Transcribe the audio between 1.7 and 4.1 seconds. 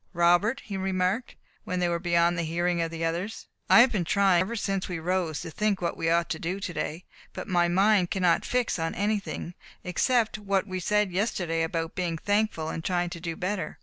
they were beyond the hearing of the others, "I have been